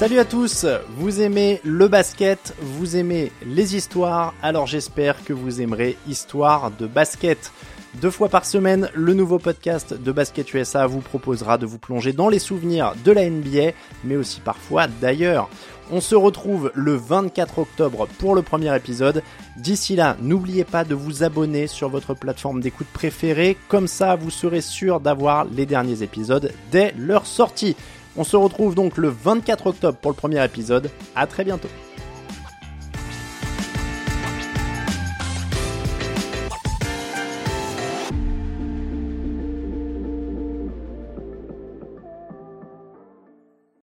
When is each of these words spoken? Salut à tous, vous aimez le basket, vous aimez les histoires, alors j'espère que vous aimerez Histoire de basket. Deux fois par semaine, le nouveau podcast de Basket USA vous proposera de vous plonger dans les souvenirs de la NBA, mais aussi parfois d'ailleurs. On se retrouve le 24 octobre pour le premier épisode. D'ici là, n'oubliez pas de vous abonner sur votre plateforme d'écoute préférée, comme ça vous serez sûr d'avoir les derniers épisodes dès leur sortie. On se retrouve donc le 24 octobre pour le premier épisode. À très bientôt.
Salut 0.00 0.18
à 0.18 0.24
tous, 0.24 0.64
vous 0.96 1.20
aimez 1.20 1.60
le 1.62 1.86
basket, 1.86 2.54
vous 2.58 2.96
aimez 2.96 3.30
les 3.44 3.76
histoires, 3.76 4.32
alors 4.42 4.66
j'espère 4.66 5.22
que 5.22 5.34
vous 5.34 5.60
aimerez 5.60 5.98
Histoire 6.08 6.70
de 6.70 6.86
basket. 6.86 7.52
Deux 8.00 8.10
fois 8.10 8.30
par 8.30 8.46
semaine, 8.46 8.88
le 8.94 9.12
nouveau 9.12 9.38
podcast 9.38 9.92
de 9.92 10.10
Basket 10.10 10.54
USA 10.54 10.86
vous 10.86 11.00
proposera 11.00 11.58
de 11.58 11.66
vous 11.66 11.76
plonger 11.76 12.14
dans 12.14 12.30
les 12.30 12.38
souvenirs 12.38 12.94
de 13.04 13.12
la 13.12 13.28
NBA, 13.28 13.72
mais 14.04 14.16
aussi 14.16 14.40
parfois 14.40 14.86
d'ailleurs. 14.86 15.50
On 15.92 16.00
se 16.00 16.14
retrouve 16.14 16.70
le 16.74 16.94
24 16.94 17.58
octobre 17.58 18.08
pour 18.18 18.34
le 18.34 18.40
premier 18.40 18.74
épisode. 18.74 19.22
D'ici 19.58 19.96
là, 19.96 20.16
n'oubliez 20.22 20.64
pas 20.64 20.84
de 20.84 20.94
vous 20.94 21.24
abonner 21.24 21.66
sur 21.66 21.90
votre 21.90 22.14
plateforme 22.14 22.62
d'écoute 22.62 22.86
préférée, 22.90 23.58
comme 23.68 23.88
ça 23.88 24.16
vous 24.16 24.30
serez 24.30 24.62
sûr 24.62 25.00
d'avoir 25.00 25.44
les 25.44 25.66
derniers 25.66 26.02
épisodes 26.02 26.52
dès 26.70 26.94
leur 26.96 27.26
sortie. 27.26 27.76
On 28.16 28.24
se 28.24 28.36
retrouve 28.36 28.74
donc 28.74 28.96
le 28.96 29.08
24 29.08 29.68
octobre 29.68 29.98
pour 29.98 30.10
le 30.10 30.16
premier 30.16 30.44
épisode. 30.44 30.90
À 31.14 31.26
très 31.26 31.44
bientôt. 31.44 31.68